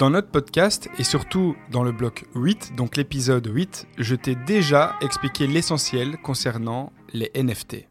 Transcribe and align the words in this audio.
Dans 0.00 0.08
notre 0.08 0.28
podcast 0.28 0.88
et 0.98 1.04
surtout 1.04 1.54
dans 1.70 1.82
le 1.82 1.92
bloc 1.92 2.24
8, 2.34 2.74
donc 2.74 2.96
l'épisode 2.96 3.46
8, 3.46 3.86
je 3.98 4.14
t'ai 4.14 4.34
déjà 4.34 4.94
expliqué 5.02 5.46
l'essentiel 5.46 6.16
concernant 6.22 6.90
les 7.12 7.30
NFT. 7.34 7.86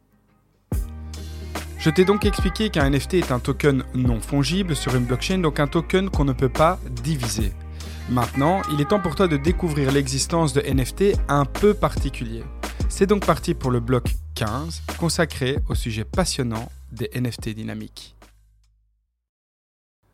Je 1.77 1.89
t'ai 1.91 2.05
donc 2.05 2.25
expliqué 2.25 2.71
qu'un 2.71 2.89
NFT 2.89 3.13
est 3.13 3.31
un 3.31 3.37
token 3.37 3.83
non 3.93 4.19
fongible 4.21 4.75
sur 4.75 4.95
une 4.95 5.05
blockchain, 5.05 5.37
donc 5.37 5.59
un 5.59 5.68
token 5.68 6.09
qu'on 6.09 6.25
ne 6.25 6.34
peut 6.34 6.50
pas 6.50 6.80
diviser. 6.89 7.54
Maintenant, 8.10 8.64
il 8.73 8.82
est 8.82 8.86
temps 8.86 9.00
pour 9.00 9.14
toi 9.14 9.28
de 9.28 9.38
découvrir 9.38 9.91
l'existence 9.91 10.52
de 10.54 10.62
NFT 10.62 11.16
un 11.28 11.46
peu 11.46 11.76
particulier. 11.76 12.41
C'est 12.89 13.05
donc 13.05 13.23
parti 13.23 13.54
pour 13.54 13.70
le 13.70 13.82
bloc 13.82 14.16
15, 14.34 14.82
consacré 14.98 15.60
au 15.70 15.76
sujet 15.76 16.05
passionnant 16.05 16.71
des 16.91 17.12
NFT 17.14 17.50
dynamiques. 17.50 18.16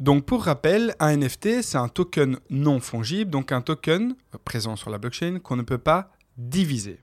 Donc 0.00 0.24
pour 0.24 0.44
rappel, 0.44 0.94
un 0.98 1.14
NFT, 1.14 1.60
c'est 1.60 1.76
un 1.76 1.88
token 1.88 2.38
non 2.48 2.80
fongible, 2.80 3.30
donc 3.30 3.52
un 3.52 3.60
token 3.60 4.14
présent 4.46 4.74
sur 4.74 4.88
la 4.88 4.96
blockchain 4.96 5.40
qu'on 5.40 5.56
ne 5.56 5.62
peut 5.62 5.76
pas 5.76 6.10
diviser. 6.38 7.00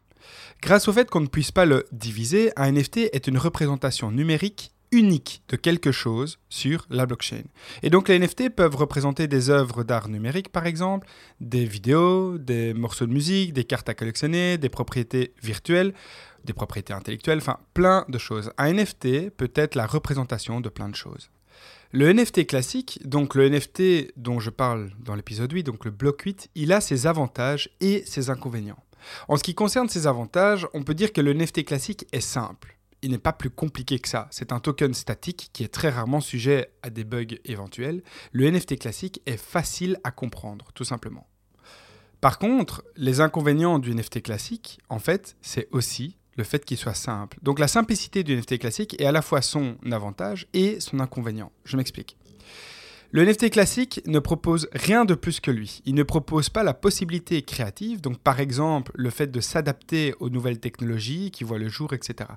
Grâce 0.64 0.88
au 0.88 0.94
fait 0.94 1.08
qu'on 1.08 1.22
ne 1.22 1.28
puisse 1.28 1.52
pas 1.52 1.68
le 1.68 1.86
diviser, 1.92 2.52
un 2.56 2.72
NFT 2.72 2.98
est 3.14 3.28
une 3.28 3.38
représentation 3.38 4.10
numérique 4.10 4.72
unique 4.92 5.44
de 5.50 5.58
quelque 5.58 5.92
chose 5.92 6.40
sur 6.50 6.88
la 6.90 7.06
blockchain. 7.06 7.44
Et 7.84 7.92
donc 7.92 8.08
les 8.10 8.18
NFT 8.18 8.50
peuvent 8.50 8.76
représenter 8.76 9.28
des 9.28 9.52
œuvres 9.52 9.84
d'art 9.84 10.10
numérique 10.10 10.52
par 10.52 10.66
exemple, 10.66 11.08
des 11.40 11.66
vidéos, 11.66 12.40
des 12.40 12.74
morceaux 12.74 13.06
de 13.06 13.14
musique, 13.14 13.54
des 13.54 13.66
cartes 13.66 13.90
à 13.90 13.94
collectionner, 13.94 14.58
des 14.58 14.70
propriétés 14.70 15.34
virtuelles, 15.44 15.94
des 16.46 16.54
propriétés 16.54 16.94
intellectuelles, 16.94 17.40
enfin 17.40 17.60
plein 17.76 18.06
de 18.10 18.18
choses. 18.18 18.52
Un 18.58 18.74
NFT 18.74 19.30
peut 19.30 19.52
être 19.54 19.76
la 19.76 19.86
représentation 19.86 20.62
de 20.62 20.70
plein 20.70 20.90
de 20.90 20.96
choses. 20.96 21.30
Le 21.94 22.12
NFT 22.12 22.46
classique, 22.48 23.00
donc 23.06 23.34
le 23.34 23.48
NFT 23.48 24.12
dont 24.18 24.42
je 24.42 24.50
parle 24.50 24.92
dans 25.00 25.16
l'épisode 25.16 25.52
8, 25.52 25.64
donc 25.64 25.86
le 25.86 25.92
bloc 25.92 26.22
8, 26.22 26.50
il 26.56 26.74
a 26.74 26.82
ses 26.82 27.08
avantages 27.08 27.70
et 27.80 28.04
ses 28.06 28.30
inconvénients. 28.30 28.84
En 29.30 29.38
ce 29.38 29.44
qui 29.44 29.56
concerne 29.56 29.88
ses 29.88 30.06
avantages, 30.06 30.68
on 30.74 30.84
peut 30.84 30.94
dire 30.94 31.14
que 31.14 31.22
le 31.22 31.34
NFT 31.34 31.64
classique 31.64 32.06
est 32.12 32.20
simple. 32.20 32.78
Il 33.02 33.12
n'est 33.12 33.18
pas 33.18 33.32
plus 33.32 33.50
compliqué 33.50 34.00
que 34.00 34.10
ça. 34.10 34.28
C'est 34.32 34.52
un 34.52 34.60
token 34.60 34.94
statique 34.94 35.50
qui 35.54 35.64
est 35.64 35.74
très 35.74 35.90
rarement 35.90 36.20
sujet 36.20 36.74
à 36.82 36.90
des 36.90 37.06
bugs 37.06 37.38
éventuels. 37.46 38.04
Le 38.34 38.52
NFT 38.52 38.80
classique 38.80 39.22
est 39.26 39.38
facile 39.38 39.98
à 40.04 40.12
comprendre, 40.12 40.72
tout 40.74 40.84
simplement. 40.84 41.26
Par 42.20 42.38
contre, 42.38 42.84
les 42.98 43.22
inconvénients 43.22 43.80
du 43.80 43.94
NFT 43.94 44.24
classique, 44.24 44.80
en 44.90 45.00
fait, 45.00 45.38
c'est 45.42 45.70
aussi 45.72 46.18
le 46.38 46.44
fait 46.44 46.64
qu'il 46.64 46.78
soit 46.78 46.94
simple. 46.94 47.38
Donc 47.42 47.60
la 47.60 47.68
simplicité 47.68 48.24
du 48.24 48.36
NFT 48.36 48.60
classique 48.60 48.96
est 49.02 49.06
à 49.06 49.12
la 49.12 49.22
fois 49.22 49.42
son 49.42 49.76
avantage 49.92 50.48
et 50.54 50.80
son 50.80 51.00
inconvénient. 51.00 51.52
Je 51.66 51.76
m'explique. 51.76 52.18
Le 53.12 53.24
NFT 53.24 53.52
classique 53.52 54.02
ne 54.06 54.20
propose 54.20 54.68
rien 54.74 55.06
de 55.06 55.16
plus 55.16 55.40
que 55.40 55.50
lui. 55.50 55.82
Il 55.86 55.96
ne 55.96 56.04
propose 56.04 56.50
pas 56.50 56.64
la 56.64 56.74
possibilité 56.74 57.42
créative, 57.42 58.02
donc 58.02 58.20
par 58.20 58.42
exemple 58.42 58.92
le 58.96 59.10
fait 59.10 59.28
de 59.28 59.40
s'adapter 59.40 60.14
aux 60.20 60.30
nouvelles 60.30 60.60
technologies 60.60 61.32
qui 61.32 61.46
voient 61.46 61.58
le 61.58 61.70
jour, 61.70 61.94
etc. 61.94 62.30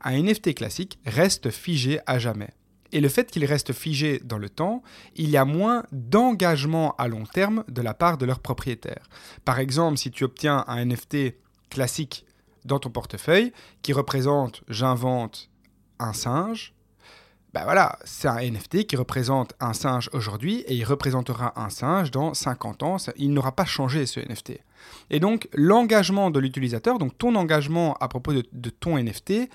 Un 0.00 0.22
NFT 0.22 0.54
classique 0.54 0.98
reste 1.04 1.50
figé 1.50 1.98
à 2.06 2.20
jamais. 2.20 2.50
Et 2.92 3.00
le 3.00 3.08
fait 3.08 3.30
qu'il 3.30 3.44
reste 3.44 3.72
figé 3.72 4.20
dans 4.22 4.38
le 4.38 4.48
temps, 4.48 4.82
il 5.16 5.28
y 5.28 5.36
a 5.36 5.44
moins 5.44 5.82
d'engagement 5.90 6.94
à 6.98 7.08
long 7.08 7.24
terme 7.24 7.64
de 7.68 7.82
la 7.82 7.94
part 7.94 8.16
de 8.16 8.26
leurs 8.26 8.40
propriétaires. 8.40 9.08
Par 9.44 9.58
exemple, 9.58 9.98
si 9.98 10.10
tu 10.10 10.22
obtiens 10.22 10.64
un 10.68 10.84
NFT 10.84 11.34
classique 11.68 12.26
dans 12.64 12.78
ton 12.78 12.90
portefeuille 12.90 13.52
qui 13.82 13.92
représente, 13.92 14.62
j'invente, 14.68 15.50
un 15.98 16.12
singe, 16.12 16.74
ben 17.52 17.64
voilà, 17.64 17.98
c'est 18.04 18.28
un 18.28 18.40
NFT 18.40 18.86
qui 18.86 18.96
représente 18.96 19.52
un 19.60 19.74
singe 19.74 20.08
aujourd'hui 20.14 20.60
et 20.66 20.74
il 20.74 20.84
représentera 20.84 21.52
un 21.60 21.68
singe 21.68 22.10
dans 22.10 22.32
50 22.32 22.82
ans. 22.82 22.96
Il 23.16 23.34
n'aura 23.34 23.52
pas 23.52 23.66
changé 23.66 24.06
ce 24.06 24.20
NFT. 24.20 24.58
Et 25.10 25.20
donc 25.20 25.48
l'engagement 25.52 26.30
de 26.30 26.40
l'utilisateur, 26.40 26.98
donc 26.98 27.16
ton 27.18 27.34
engagement 27.34 27.94
à 28.00 28.08
propos 28.08 28.32
de, 28.32 28.70
ton 28.70 28.96
NFT 28.98 29.50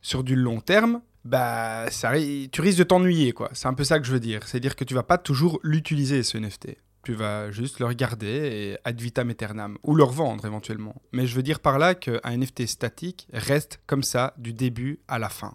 sur 0.00 0.22
du 0.22 0.36
long 0.36 0.60
terme, 0.60 1.00
bah, 1.24 1.90
ça, 1.90 2.12
tu 2.52 2.60
risques 2.60 2.78
de 2.78 2.84
t'ennuyer. 2.84 3.32
quoi. 3.32 3.50
C'est 3.52 3.66
un 3.66 3.74
peu 3.74 3.84
ça 3.84 3.98
que 3.98 4.06
je 4.06 4.12
veux 4.12 4.20
dire. 4.20 4.46
C'est-à-dire 4.46 4.76
que 4.76 4.84
tu 4.84 4.94
vas 4.94 5.02
pas 5.02 5.18
toujours 5.18 5.58
l'utiliser 5.64 6.22
ce 6.22 6.38
NFT. 6.38 6.76
Tu 7.02 7.14
vas 7.14 7.50
juste 7.50 7.78
le 7.78 7.86
regarder 7.86 8.26
et 8.26 8.78
ad 8.84 9.00
vitam 9.00 9.30
aeternam, 9.30 9.78
ou 9.82 9.94
le 9.94 10.04
revendre 10.04 10.44
éventuellement. 10.44 11.00
Mais 11.12 11.26
je 11.26 11.34
veux 11.34 11.42
dire 11.42 11.60
par 11.60 11.78
là 11.78 11.94
qu'un 11.94 12.20
NFT 12.24 12.66
statique 12.66 13.26
reste 13.32 13.80
comme 13.86 14.02
ça 14.02 14.34
du 14.36 14.52
début 14.52 15.00
à 15.08 15.18
la 15.18 15.28
fin. 15.28 15.54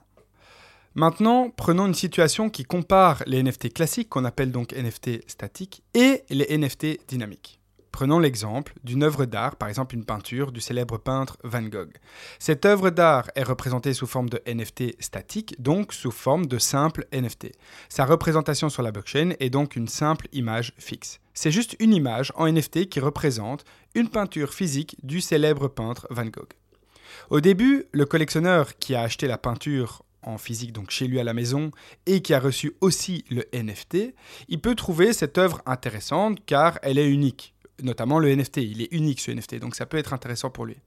Maintenant, 0.95 1.49
prenons 1.49 1.87
une 1.87 1.93
situation 1.93 2.49
qui 2.49 2.63
compare 2.63 3.21
les 3.27 3.43
NFT 3.43 3.73
classiques, 3.73 4.09
qu'on 4.09 4.23
appelle 4.23 4.51
donc 4.51 4.73
NFT 4.73 5.29
statiques, 5.29 5.83
et 5.93 6.23
les 6.29 6.57
NFT 6.57 7.05
dynamiques. 7.07 7.59
Prenons 7.95 8.19
l'exemple 8.19 8.73
d'une 8.83 9.03
œuvre 9.03 9.23
d'art, 9.23 9.55
par 9.55 9.69
exemple 9.69 9.95
une 9.95 10.03
peinture 10.03 10.51
du 10.51 10.59
célèbre 10.59 10.97
peintre 10.97 11.37
Van 11.45 11.61
Gogh. 11.61 11.93
Cette 12.39 12.65
œuvre 12.65 12.89
d'art 12.89 13.29
est 13.35 13.43
représentée 13.43 13.93
sous 13.93 14.05
forme 14.05 14.27
de 14.27 14.41
NFT 14.45 15.01
statique, 15.01 15.55
donc 15.61 15.93
sous 15.93 16.11
forme 16.11 16.45
de 16.45 16.57
simple 16.57 17.07
NFT. 17.13 17.53
Sa 17.87 18.03
représentation 18.03 18.67
sur 18.67 18.83
la 18.83 18.91
blockchain 18.91 19.31
est 19.39 19.49
donc 19.49 19.77
une 19.77 19.87
simple 19.87 20.27
image 20.33 20.73
fixe. 20.77 21.21
C'est 21.33 21.51
juste 21.51 21.77
une 21.79 21.93
image 21.93 22.33
en 22.35 22.51
NFT 22.51 22.89
qui 22.89 22.99
représente 22.99 23.63
une 23.93 24.09
peinture 24.09 24.53
physique 24.53 24.97
du 25.01 25.21
célèbre 25.21 25.69
peintre 25.69 26.05
Van 26.09 26.25
Gogh. 26.25 26.51
Au 27.29 27.39
début, 27.39 27.85
le 27.93 28.05
collectionneur 28.05 28.77
qui 28.77 28.93
a 28.93 29.03
acheté 29.03 29.25
la 29.25 29.37
peinture 29.37 30.03
en 30.21 30.37
physique, 30.37 30.73
donc 30.73 30.89
chez 30.89 31.07
lui 31.07 31.21
à 31.21 31.23
la 31.23 31.33
maison, 31.33 31.71
et 32.07 32.21
qui 32.21 32.33
a 32.33 32.41
reçu 32.41 32.73
aussi 32.81 33.23
le 33.29 33.45
NFT, 33.53 34.13
il 34.49 34.59
peut 34.59 34.75
trouver 34.75 35.13
cette 35.13 35.37
œuvre 35.37 35.61
intéressante 35.65 36.39
car 36.45 36.77
elle 36.81 36.97
est 36.97 37.09
unique 37.09 37.54
notamment 37.81 38.19
le 38.19 38.33
NFT. 38.33 38.57
Il 38.57 38.81
est 38.81 38.91
unique 38.91 39.19
ce 39.19 39.31
NFT, 39.31 39.59
donc 39.59 39.75
ça 39.75 39.85
peut 39.85 39.97
être 39.97 40.13
intéressant 40.13 40.49
pour 40.49 40.65
lui. 40.65 40.77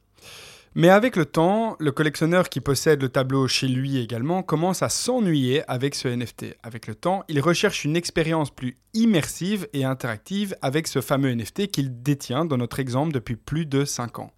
Mais 0.75 0.91
avec 0.91 1.17
le 1.17 1.25
temps, 1.25 1.77
le 1.81 1.93
collectionneur 1.93 2.49
qui 2.49 2.61
possède 2.61 3.01
le 3.03 3.09
tableau 3.09 3.49
chez 3.49 3.69
lui 3.69 3.99
également 3.99 4.43
commence 4.43 4.83
à 4.83 4.89
s'ennuyer 4.89 5.69
avec 5.69 5.95
ce 5.95 6.09
NFT. 6.09 6.57
Avec 6.63 6.87
le 6.87 6.95
temps, 6.95 7.25
il 7.29 7.41
recherche 7.41 7.85
une 7.85 7.97
expérience 7.97 8.51
plus 8.51 8.77
immersive 8.95 9.67
et 9.73 9.85
interactive 9.85 10.55
avec 10.63 10.87
ce 10.87 11.01
fameux 11.01 11.35
NFT 11.35 11.69
qu'il 11.69 12.03
détient 12.03 12.45
dans 12.45 12.59
notre 12.59 12.81
exemple 12.81 13.13
depuis 13.13 13.37
plus 13.37 13.67
de 13.67 13.85
5 13.85 14.19
ans. 14.19 14.33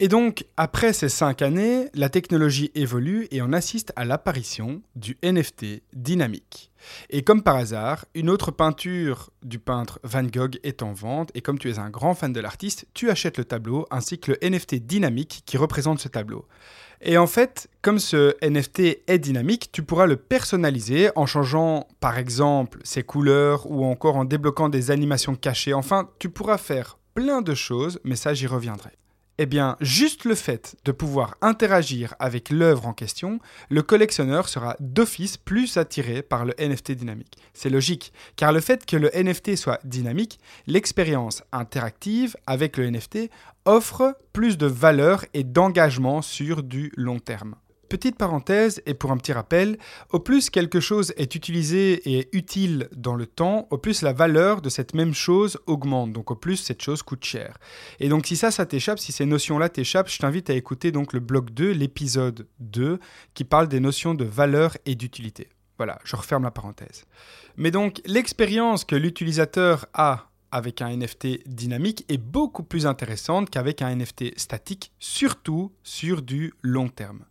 Et 0.00 0.06
donc, 0.06 0.44
après 0.56 0.92
ces 0.92 1.08
cinq 1.08 1.42
années, 1.42 1.88
la 1.92 2.08
technologie 2.08 2.70
évolue 2.76 3.26
et 3.32 3.42
on 3.42 3.52
assiste 3.52 3.92
à 3.96 4.04
l'apparition 4.04 4.80
du 4.94 5.18
NFT 5.24 5.82
dynamique. 5.92 6.70
Et 7.10 7.24
comme 7.24 7.42
par 7.42 7.56
hasard, 7.56 8.04
une 8.14 8.30
autre 8.30 8.52
peinture 8.52 9.30
du 9.42 9.58
peintre 9.58 9.98
Van 10.04 10.22
Gogh 10.22 10.60
est 10.62 10.84
en 10.84 10.92
vente 10.92 11.32
et 11.34 11.40
comme 11.40 11.58
tu 11.58 11.68
es 11.68 11.80
un 11.80 11.90
grand 11.90 12.14
fan 12.14 12.32
de 12.32 12.38
l'artiste, 12.38 12.86
tu 12.94 13.10
achètes 13.10 13.38
le 13.38 13.44
tableau 13.44 13.86
ainsi 13.90 14.20
que 14.20 14.30
le 14.30 14.48
NFT 14.48 14.76
dynamique 14.76 15.42
qui 15.46 15.56
représente 15.56 15.98
ce 15.98 16.06
tableau. 16.06 16.46
Et 17.00 17.18
en 17.18 17.26
fait, 17.26 17.68
comme 17.82 17.98
ce 17.98 18.36
NFT 18.40 19.02
est 19.08 19.18
dynamique, 19.18 19.70
tu 19.72 19.82
pourras 19.82 20.06
le 20.06 20.16
personnaliser 20.16 21.10
en 21.16 21.26
changeant 21.26 21.88
par 21.98 22.18
exemple 22.18 22.78
ses 22.84 23.02
couleurs 23.02 23.68
ou 23.68 23.84
encore 23.84 24.14
en 24.14 24.24
débloquant 24.24 24.68
des 24.68 24.92
animations 24.92 25.34
cachées. 25.34 25.74
Enfin, 25.74 26.08
tu 26.20 26.28
pourras 26.28 26.58
faire 26.58 26.98
plein 27.14 27.42
de 27.42 27.56
choses, 27.56 27.98
mais 28.04 28.14
ça 28.14 28.32
j'y 28.32 28.46
reviendrai. 28.46 28.90
Eh 29.40 29.46
bien, 29.46 29.76
juste 29.80 30.24
le 30.24 30.34
fait 30.34 30.74
de 30.84 30.90
pouvoir 30.90 31.36
interagir 31.42 32.16
avec 32.18 32.50
l'œuvre 32.50 32.88
en 32.88 32.92
question, 32.92 33.38
le 33.70 33.82
collectionneur 33.82 34.48
sera 34.48 34.74
d'office 34.80 35.36
plus 35.36 35.76
attiré 35.76 36.22
par 36.22 36.44
le 36.44 36.54
NFT 36.58 36.92
dynamique. 36.92 37.38
C'est 37.54 37.70
logique, 37.70 38.12
car 38.34 38.52
le 38.52 38.60
fait 38.60 38.84
que 38.84 38.96
le 38.96 39.10
NFT 39.14 39.54
soit 39.54 39.78
dynamique, 39.84 40.40
l'expérience 40.66 41.44
interactive 41.52 42.36
avec 42.48 42.76
le 42.76 42.90
NFT 42.90 43.30
offre 43.64 44.18
plus 44.32 44.58
de 44.58 44.66
valeur 44.66 45.24
et 45.34 45.44
d'engagement 45.44 46.20
sur 46.20 46.64
du 46.64 46.90
long 46.96 47.20
terme. 47.20 47.54
Petite 47.88 48.16
parenthèse, 48.16 48.82
et 48.84 48.94
pour 48.94 49.12
un 49.12 49.16
petit 49.16 49.32
rappel, 49.32 49.78
au 50.10 50.20
plus 50.20 50.50
quelque 50.50 50.78
chose 50.78 51.14
est 51.16 51.34
utilisé 51.34 52.02
et 52.04 52.28
utile 52.36 52.88
dans 52.94 53.14
le 53.14 53.26
temps, 53.26 53.66
au 53.70 53.78
plus 53.78 54.02
la 54.02 54.12
valeur 54.12 54.60
de 54.60 54.68
cette 54.68 54.94
même 54.94 55.14
chose 55.14 55.58
augmente, 55.66 56.12
donc 56.12 56.30
au 56.30 56.36
plus 56.36 56.56
cette 56.56 56.82
chose 56.82 57.02
coûte 57.02 57.24
cher. 57.24 57.56
Et 57.98 58.08
donc 58.08 58.26
si 58.26 58.36
ça, 58.36 58.50
ça 58.50 58.66
t'échappe, 58.66 58.98
si 58.98 59.12
ces 59.12 59.24
notions-là 59.24 59.68
t'échappent, 59.70 60.10
je 60.10 60.18
t'invite 60.18 60.50
à 60.50 60.54
écouter 60.54 60.92
donc 60.92 61.12
le 61.12 61.20
bloc 61.20 61.50
2, 61.50 61.70
l'épisode 61.70 62.46
2, 62.60 62.98
qui 63.34 63.44
parle 63.44 63.68
des 63.68 63.80
notions 63.80 64.14
de 64.14 64.24
valeur 64.24 64.76
et 64.84 64.94
d'utilité. 64.94 65.48
Voilà, 65.78 65.98
je 66.04 66.16
referme 66.16 66.42
la 66.42 66.50
parenthèse. 66.50 67.04
Mais 67.56 67.70
donc, 67.70 68.02
l'expérience 68.04 68.84
que 68.84 68.96
l'utilisateur 68.96 69.86
a 69.94 70.28
avec 70.50 70.82
un 70.82 70.96
NFT 70.96 71.46
dynamique 71.46 72.04
est 72.08 72.18
beaucoup 72.18 72.62
plus 72.62 72.86
intéressante 72.86 73.50
qu'avec 73.50 73.82
un 73.82 73.94
NFT 73.94 74.38
statique, 74.38 74.92
surtout 74.98 75.72
sur 75.82 76.22
du 76.22 76.54
long 76.62 76.88
terme. 76.88 77.24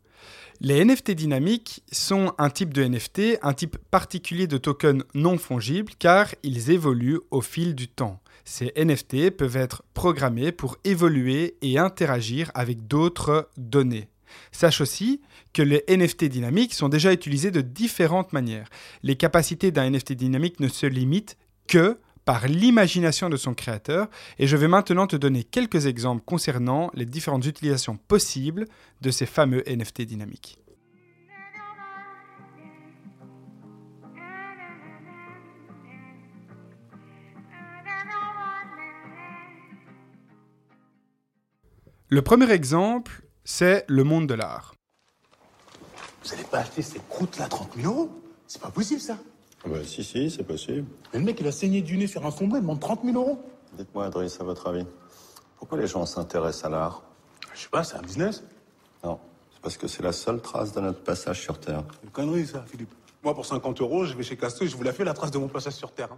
Les 0.59 0.83
NFT 0.83 1.12
dynamiques 1.12 1.83
sont 1.92 2.33
un 2.39 2.50
type 2.50 2.74
de 2.74 2.83
NFT, 2.83 3.38
un 3.44 3.54
type 3.54 3.77
particulier 3.92 4.48
de 4.48 4.57
token 4.57 5.04
non 5.13 5.38
fongible 5.38 5.92
car 6.00 6.33
ils 6.42 6.71
évoluent 6.71 7.19
au 7.30 7.42
fil 7.42 7.75
du 7.75 7.88
temps. 7.88 8.19
Ces 8.44 8.74
NFT 8.75 9.30
peuvent 9.30 9.56
être 9.56 9.83
programmés 9.94 10.51
pour 10.51 10.77
évoluer 10.83 11.57
et 11.62 11.77
interagir 11.77 12.50
avec 12.56 12.88
d'autres 12.88 13.50
données. 13.56 14.09
Sache 14.51 14.81
aussi 14.81 15.21
que 15.54 15.62
les 15.62 15.83
NFT 15.88 16.25
dynamiques 16.25 16.74
sont 16.74 16.89
déjà 16.89 17.13
utilisés 17.13 17.51
de 17.51 17.62
différentes 17.62 18.33
manières. 18.33 18.69
Les 19.04 19.15
capacités 19.15 19.69
d'un 19.69 19.92
NFT 19.92 20.13
dynamique 20.13 20.59
ne 20.59 20.69
se 20.69 20.88
limitent 20.88 21.38
que 21.68 22.00
par 22.27 22.45
l'imagination 22.45 23.29
de 23.29 23.38
son 23.38 23.53
créateur 23.53 24.09
et 24.38 24.47
je 24.47 24.57
vais 24.57 24.68
maintenant 24.68 25.07
te 25.07 25.15
donner 25.15 25.45
quelques 25.45 25.85
exemples 25.85 26.21
concernant 26.25 26.91
les 26.94 27.06
différentes 27.06 27.45
utilisations 27.45 27.95
possibles 27.95 28.65
de 29.00 29.12
ces 29.12 29.25
fameux 29.25 29.63
NFT 29.65 30.01
dynamiques. 30.01 30.59
Le 42.09 42.21
premier 42.21 42.51
exemple, 42.51 43.25
c'est 43.45 43.85
le 43.88 44.03
monde 44.03 44.27
de 44.27 44.33
l'art. 44.33 44.75
Vous 46.23 46.31
n'allez 46.31 46.44
pas 46.44 46.59
acheter 46.59 46.81
ces 46.81 47.00
croûtes-là 47.07 47.47
30 47.47 47.75
000 47.77 47.94
euros? 47.94 48.21
C'est 48.47 48.62
pas 48.62 48.71
possible, 48.71 49.00
ça. 49.00 49.18
Ah 49.65 49.69
bah 49.69 49.77
si, 49.83 50.04
si, 50.04 50.30
c'est 50.30 50.44
possible. 50.44 50.86
Mais 51.13 51.19
le 51.19 51.25
mec, 51.25 51.39
il 51.39 51.48
a 51.48 51.51
saigné 51.51 51.81
du 51.81 51.98
nez 51.98 52.07
sur 52.07 52.25
un 52.25 52.31
sombré, 52.31 52.59
il 52.59 52.62
demande 52.62 52.80
30 52.80 53.04
000 53.04 53.18
euros. 53.18 53.39
Dites-moi, 53.74 54.06
Adrien, 54.06 54.27
à 54.39 54.44
votre 54.44 54.68
avis, 54.68 54.86
pourquoi 55.57 55.77
les 55.77 55.88
gens 55.88 56.06
s'intéressent 56.06 56.65
à 56.65 56.69
l'art? 56.69 57.04
Je 57.54 57.62
sais 57.62 57.69
pas, 57.69 57.83
c'est 57.83 57.98
un 57.98 58.01
business. 58.01 58.44
Non, 59.04 59.19
c'est 59.51 59.62
parce 59.62 59.77
que 59.77 59.88
c'est 59.88 60.04
la 60.04 60.12
seule 60.13 60.42
trace 60.42 60.71
de 60.74 60.80
notre 60.80 61.01
passage 61.01 61.42
sur 61.42 61.59
Terre. 61.59 61.83
Une 62.04 62.09
connerie, 62.12 62.45
ça, 62.45 62.63
Philippe. 62.68 62.94
Moi, 63.24 63.33
pour 63.33 63.45
50 63.45 63.81
euros, 63.81 64.06
je 64.06 64.15
vais 64.15 64.24
chez 64.24 64.38
Casto 64.38 64.63
et 64.63 64.68
je 64.68 64.77
vous 64.77 64.83
la 64.83 64.94
fais 64.94 65.04
la 65.04 65.13
trace 65.13 65.31
de 65.31 65.38
mon 65.38 65.48
passage 65.48 65.74
sur 65.74 65.92
Terre. 65.92 66.09
hein. 66.12 66.18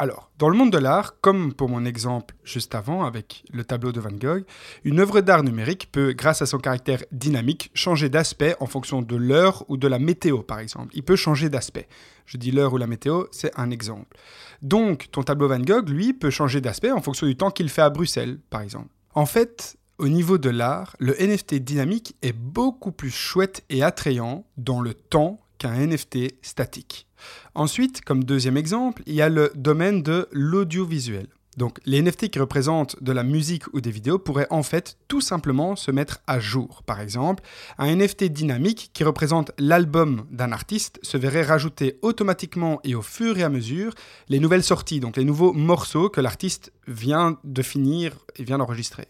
Alors, 0.00 0.32
dans 0.38 0.48
le 0.48 0.56
monde 0.56 0.72
de 0.72 0.78
l'art, 0.78 1.20
comme 1.20 1.54
pour 1.54 1.68
mon 1.68 1.84
exemple 1.84 2.34
juste 2.42 2.74
avant 2.74 3.04
avec 3.04 3.44
le 3.52 3.64
tableau 3.64 3.92
de 3.92 4.00
Van 4.00 4.10
Gogh, 4.10 4.44
une 4.82 4.98
œuvre 4.98 5.20
d'art 5.20 5.44
numérique 5.44 5.92
peut, 5.92 6.12
grâce 6.12 6.42
à 6.42 6.46
son 6.46 6.58
caractère 6.58 7.04
dynamique, 7.12 7.70
changer 7.74 8.08
d'aspect 8.08 8.56
en 8.58 8.66
fonction 8.66 9.02
de 9.02 9.14
l'heure 9.14 9.64
ou 9.68 9.76
de 9.76 9.86
la 9.86 10.00
météo, 10.00 10.42
par 10.42 10.58
exemple. 10.58 10.90
Il 10.94 11.04
peut 11.04 11.14
changer 11.14 11.48
d'aspect. 11.48 11.86
Je 12.26 12.38
dis 12.38 12.50
l'heure 12.50 12.72
ou 12.72 12.76
la 12.76 12.88
météo, 12.88 13.24
c'est 13.30 13.52
un 13.56 13.70
exemple. 13.70 14.16
Donc, 14.62 15.10
ton 15.12 15.22
tableau 15.22 15.46
Van 15.46 15.60
Gogh, 15.60 15.88
lui, 15.88 16.12
peut 16.12 16.30
changer 16.30 16.60
d'aspect 16.60 16.90
en 16.90 17.00
fonction 17.00 17.28
du 17.28 17.36
temps 17.36 17.52
qu'il 17.52 17.68
fait 17.68 17.82
à 17.82 17.90
Bruxelles, 17.90 18.40
par 18.50 18.62
exemple. 18.62 18.88
En 19.14 19.26
fait, 19.26 19.76
au 19.98 20.08
niveau 20.08 20.38
de 20.38 20.50
l'art, 20.50 20.96
le 20.98 21.14
NFT 21.14 21.54
dynamique 21.56 22.16
est 22.20 22.32
beaucoup 22.32 22.90
plus 22.90 23.12
chouette 23.12 23.62
et 23.70 23.84
attrayant 23.84 24.44
dans 24.56 24.80
le 24.80 24.92
temps 24.92 25.40
qu'un 25.58 25.86
NFT 25.86 26.34
statique. 26.42 27.06
Ensuite, 27.54 28.02
comme 28.02 28.24
deuxième 28.24 28.56
exemple, 28.56 29.02
il 29.06 29.14
y 29.14 29.22
a 29.22 29.28
le 29.28 29.52
domaine 29.54 30.02
de 30.02 30.28
l'audiovisuel. 30.32 31.26
Donc 31.56 31.78
les 31.84 32.02
NFT 32.02 32.30
qui 32.30 32.38
représentent 32.38 33.00
de 33.02 33.12
la 33.12 33.22
musique 33.22 33.72
ou 33.72 33.80
des 33.80 33.90
vidéos 33.90 34.18
pourraient 34.18 34.48
en 34.50 34.62
fait 34.62 34.96
tout 35.08 35.20
simplement 35.20 35.76
se 35.76 35.90
mettre 35.90 36.20
à 36.26 36.40
jour. 36.40 36.82
Par 36.84 37.00
exemple, 37.00 37.42
un 37.78 37.94
NFT 37.94 38.24
dynamique 38.24 38.90
qui 38.92 39.04
représente 39.04 39.52
l'album 39.58 40.26
d'un 40.30 40.52
artiste 40.52 40.98
se 41.02 41.16
verrait 41.16 41.42
rajouter 41.42 41.98
automatiquement 42.02 42.80
et 42.82 42.94
au 42.94 43.02
fur 43.02 43.38
et 43.38 43.44
à 43.44 43.48
mesure 43.48 43.94
les 44.28 44.40
nouvelles 44.40 44.64
sorties, 44.64 45.00
donc 45.00 45.16
les 45.16 45.24
nouveaux 45.24 45.52
morceaux 45.52 46.08
que 46.08 46.20
l'artiste 46.20 46.72
vient 46.88 47.38
de 47.44 47.62
finir 47.62 48.23
et 48.36 48.44
vient 48.44 48.58
d'enregistrer. 48.58 49.06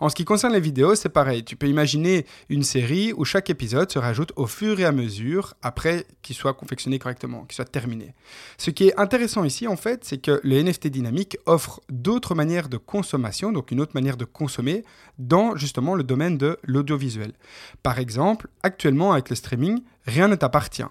En 0.00 0.08
ce 0.08 0.14
qui 0.14 0.24
concerne 0.24 0.52
les 0.52 0.60
vidéos, 0.60 0.94
c'est 0.94 1.08
pareil. 1.08 1.44
Tu 1.44 1.56
peux 1.56 1.68
imaginer 1.68 2.26
une 2.48 2.62
série 2.62 3.12
où 3.12 3.24
chaque 3.24 3.50
épisode 3.50 3.90
se 3.90 3.98
rajoute 3.98 4.32
au 4.36 4.46
fur 4.46 4.78
et 4.80 4.84
à 4.84 4.92
mesure 4.92 5.54
après 5.62 6.06
qu'il 6.22 6.36
soit 6.36 6.54
confectionné 6.54 6.98
correctement, 6.98 7.44
qu'il 7.44 7.56
soit 7.56 7.64
terminé. 7.64 8.14
Ce 8.56 8.70
qui 8.70 8.88
est 8.88 8.98
intéressant 8.98 9.44
ici, 9.44 9.66
en 9.66 9.76
fait, 9.76 10.04
c'est 10.04 10.18
que 10.18 10.40
le 10.42 10.62
NFT 10.62 10.88
dynamique 10.88 11.38
offre 11.46 11.80
d'autres 11.88 12.34
manières 12.34 12.68
de 12.68 12.76
consommation, 12.76 13.52
donc 13.52 13.70
une 13.70 13.80
autre 13.80 13.92
manière 13.94 14.16
de 14.16 14.24
consommer, 14.24 14.84
dans 15.18 15.56
justement 15.56 15.94
le 15.94 16.02
domaine 16.02 16.38
de 16.38 16.58
l'audiovisuel. 16.64 17.32
Par 17.82 17.98
exemple, 17.98 18.48
actuellement 18.62 19.12
avec 19.12 19.30
le 19.30 19.36
streaming, 19.36 19.82
rien 20.06 20.28
ne 20.28 20.34
t'appartient. 20.34 20.84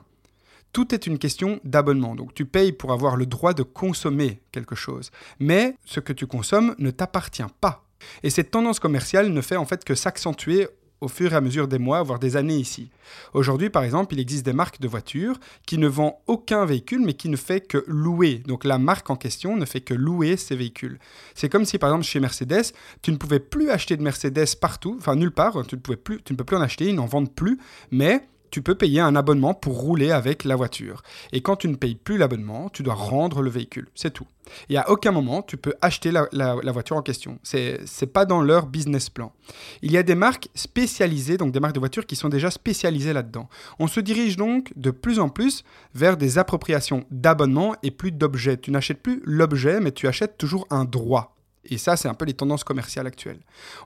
Tout 0.78 0.94
est 0.94 1.08
une 1.08 1.18
question 1.18 1.60
d'abonnement. 1.64 2.14
Donc 2.14 2.36
tu 2.36 2.46
payes 2.46 2.72
pour 2.72 2.92
avoir 2.92 3.16
le 3.16 3.26
droit 3.26 3.56
de 3.56 3.64
consommer 3.64 4.42
quelque 4.52 4.76
chose. 4.76 5.10
Mais 5.40 5.74
ce 5.86 6.00
que 6.00 6.14
tu 6.14 6.28
consommes 6.28 6.76
ne 6.78 6.92
t'appartient 6.92 7.42
pas. 7.60 7.84
Et 8.22 8.30
cette 8.30 8.52
tendance 8.52 8.80
commerciale 8.80 9.30
ne 9.30 9.42
fait 9.42 9.56
en 9.56 9.66
fait 9.66 9.84
que 9.84 9.96
s'accentuer 9.96 10.68
au 11.02 11.08
fur 11.08 11.34
et 11.34 11.36
à 11.36 11.42
mesure 11.42 11.68
des 11.68 11.80
mois, 11.80 12.04
voire 12.04 12.20
des 12.20 12.38
années 12.38 12.58
ici. 12.58 12.92
Aujourd'hui, 13.34 13.72
par 13.72 13.84
exemple, 13.84 14.14
il 14.14 14.20
existe 14.20 14.46
des 14.46 14.54
marques 14.54 14.80
de 14.80 14.88
voitures 14.88 15.40
qui 15.66 15.80
ne 15.80 15.88
vendent 15.88 16.14
aucun 16.28 16.64
véhicule, 16.64 17.02
mais 17.04 17.16
qui 17.16 17.30
ne 17.30 17.38
fait 17.38 17.62
que 17.62 17.84
louer. 17.88 18.44
Donc 18.46 18.64
la 18.64 18.78
marque 18.78 19.10
en 19.10 19.16
question 19.16 19.58
ne 19.58 19.66
fait 19.66 19.82
que 19.82 19.96
louer 19.96 20.38
ces 20.38 20.56
véhicules. 20.56 21.00
C'est 21.34 21.50
comme 21.50 21.66
si, 21.66 21.80
par 21.80 21.90
exemple, 21.90 22.06
chez 22.06 22.20
Mercedes, 22.20 22.72
tu 23.02 23.12
ne 23.12 23.18
pouvais 23.18 23.40
plus 23.40 23.72
acheter 23.72 23.98
de 23.98 24.04
Mercedes 24.04 24.56
partout, 24.62 24.96
enfin 25.00 25.16
nulle 25.16 25.32
part, 25.32 25.66
tu 25.66 25.76
ne, 25.76 25.82
pouvais 25.82 25.98
plus, 25.98 26.22
tu 26.22 26.34
ne 26.34 26.38
peux 26.38 26.44
plus 26.44 26.56
en 26.56 26.62
acheter, 26.62 26.90
ils 26.90 26.96
n'en 26.96 27.08
vendent 27.08 27.34
plus, 27.34 27.58
mais 27.90 28.28
tu 28.50 28.62
peux 28.62 28.76
payer 28.76 29.00
un 29.00 29.16
abonnement 29.16 29.54
pour 29.54 29.80
rouler 29.80 30.12
avec 30.12 30.44
la 30.44 30.56
voiture. 30.56 31.02
Et 31.32 31.42
quand 31.42 31.56
tu 31.56 31.68
ne 31.68 31.76
payes 31.76 31.96
plus 31.96 32.18
l'abonnement, 32.18 32.70
tu 32.70 32.84
dois 32.84 32.94
rendre 32.94 33.42
le 33.42 33.50
véhicule. 33.50 33.88
C'est 33.96 34.12
tout. 34.12 34.28
Et 34.70 34.78
à 34.78 34.90
aucun 34.90 35.12
moment, 35.12 35.42
tu 35.42 35.58
peux 35.58 35.74
acheter 35.82 36.12
la, 36.12 36.56
voiture 36.72 36.96
en 36.96 37.02
question. 37.02 37.40
C'est 37.44 37.80
n'est 38.02 38.08
pas 38.08 38.26
dans 38.26 38.42
leur 38.42 38.68
business 38.68 39.10
plan. 39.10 39.34
Il 39.82 39.92
y 39.92 39.98
a 39.98 40.04
des 40.04 40.16
marques 40.16 40.50
spécialisées, 40.56 41.38
donc 41.38 41.52
des 41.52 41.60
marques 41.60 41.76
de 41.76 41.80
voitures 41.80 42.06
qui 42.06 42.16
sont 42.16 42.30
déjà 42.30 42.52
spécialisées 42.52 43.14
là-dedans. 43.14 43.50
On 43.80 43.88
se 43.88 44.00
dirige 44.00 44.38
donc 44.38 44.72
de 44.76 44.92
plus 44.92 45.20
en 45.20 45.30
plus 45.30 45.64
vers 45.94 46.18
des 46.18 46.38
appropriations 46.38 47.06
d'abonnements 47.12 47.76
et 47.84 47.92
plus 47.92 48.12
d'objets. 48.12 48.58
Tu 48.58 48.72
n'achètes 48.72 49.02
plus 49.02 49.22
l'objet, 49.26 49.80
mais 49.80 49.92
tu 49.92 50.08
achètes 50.08 50.38
toujours 50.38 50.68
un 50.70 50.86
droit. 50.86 51.37
Et 51.70 51.78
ça, 51.78 51.98
c'est 51.98 52.08
un 52.08 52.14
peu 52.14 52.26
les 52.26 52.34
tendances 52.34 52.64
commerciales 52.64 53.08
actuelles. 53.08 53.40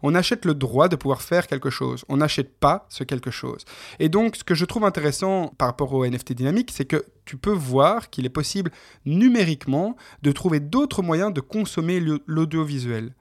On 0.04 0.16
achète 0.16 0.45
le 0.45 0.54
droit 0.54 0.88
de 0.88 0.95
pouvoir 0.95 1.22
faire 1.22 1.48
quelque 1.48 1.69
chose. 1.69 2.06
On 2.10 2.18
n'achète 2.18 2.57
pas 2.60 2.86
ce 2.89 3.04
quelque 3.04 3.31
chose. 3.31 3.66
Et 4.00 4.10
donc, 4.10 4.36
ce 4.36 4.44
que 4.44 4.56
je 4.56 4.66
trouve 4.66 4.86
intéressant 4.86 5.54
par 5.57 5.68
rapport 5.68 5.92
au 5.94 6.06
NFT 6.06 6.33
dynamique, 6.33 6.72
c'est 6.74 6.86
que 6.86 7.04
tu 7.25 7.38
peux 7.38 7.51
voir 7.51 8.10
qu'il 8.10 8.25
est 8.25 8.30
possible 8.30 8.72
numériquement 9.06 9.95
de 10.22 10.31
trouver 10.31 10.60
d'autres 10.60 11.01
moyens 11.01 11.34
de 11.34 11.41
consommer 11.41 12.01
l'audiovisuel. 12.27 13.13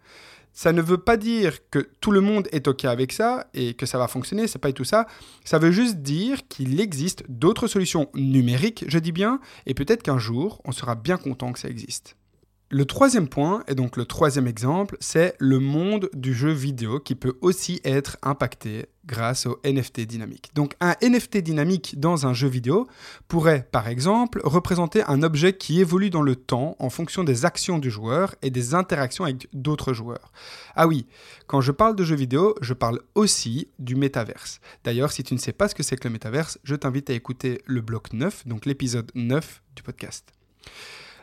Ça 0.53 0.73
ne 0.73 0.83
veut 0.83 0.99
pas 0.99 1.17
dire 1.17 1.59
que 1.71 1.79
tout 2.01 2.11
le 2.11 2.21
monde 2.21 2.49
est 2.53 2.67
OK 2.67 2.85
avec 2.85 3.13
ça 3.13 3.47
et 3.55 3.75
que 3.75 3.87
ça 3.87 3.99
va 3.99 4.09
fonctionner, 4.09 4.47
c'est 4.47 4.59
pas 4.59 4.69
du 4.69 4.75
tout 4.75 4.85
ça. 4.85 5.07
Ça 5.45 5.59
veut 5.59 5.71
juste 5.71 5.99
dire 5.99 6.47
qu'il 6.49 6.81
existe 6.81 7.25
d'autres 7.29 7.69
solutions 7.69 8.11
numériques, 8.15 8.85
je 8.89 8.99
dis 8.99 9.13
bien, 9.13 9.41
et 9.67 9.75
peut-être 9.75 10.03
qu'un 10.03 10.19
jour, 10.19 10.61
on 10.65 10.73
sera 10.73 10.97
bien 10.97 11.17
content 11.17 11.53
que 11.53 11.59
ça 11.59 11.69
existe. 11.69 12.17
Le 12.73 12.85
troisième 12.85 13.27
point, 13.27 13.65
et 13.67 13.75
donc 13.75 13.97
le 13.97 14.05
troisième 14.05 14.47
exemple, 14.47 14.97
c'est 15.01 15.35
le 15.41 15.59
monde 15.59 16.09
du 16.15 16.33
jeu 16.33 16.53
vidéo 16.53 17.01
qui 17.01 17.17
peut 17.17 17.37
aussi 17.41 17.81
être 17.83 18.17
impacté 18.23 18.87
grâce 19.07 19.47
au 19.47 19.59
NFT 19.65 20.03
dynamique. 20.03 20.53
Donc 20.55 20.77
un 20.79 20.95
NFT 21.03 21.39
dynamique 21.39 21.99
dans 21.99 22.29
un 22.29 22.33
jeu 22.33 22.47
vidéo 22.47 22.87
pourrait 23.27 23.67
par 23.73 23.89
exemple 23.89 24.41
représenter 24.45 25.03
un 25.09 25.25
objet 25.25 25.53
qui 25.53 25.81
évolue 25.81 26.11
dans 26.11 26.23
le 26.23 26.37
temps 26.37 26.77
en 26.79 26.91
fonction 26.91 27.25
des 27.25 27.45
actions 27.45 27.81
du 27.81 27.91
joueur 27.91 28.37
et 28.41 28.51
des 28.51 28.73
interactions 28.73 29.25
avec 29.25 29.49
d'autres 29.53 29.93
joueurs. 29.93 30.31
Ah 30.77 30.87
oui, 30.87 31.09
quand 31.49 31.61
je 31.61 31.73
parle 31.73 31.97
de 31.97 32.05
jeux 32.05 32.15
vidéo, 32.15 32.55
je 32.61 32.75
parle 32.75 33.01
aussi 33.17 33.67
du 33.81 33.97
métaverse. 33.97 34.61
D'ailleurs, 34.85 35.11
si 35.11 35.25
tu 35.25 35.35
ne 35.35 35.41
sais 35.41 35.53
pas 35.53 35.67
ce 35.67 35.75
que 35.75 35.83
c'est 35.83 35.97
que 35.97 36.07
le 36.07 36.13
métaverse, 36.13 36.61
je 36.63 36.77
t'invite 36.77 37.11
à 37.11 37.15
écouter 37.15 37.63
le 37.67 37.81
bloc 37.81 38.13
9, 38.13 38.47
donc 38.47 38.65
l'épisode 38.65 39.11
9 39.17 39.61
du 39.75 39.83
podcast. 39.83 40.33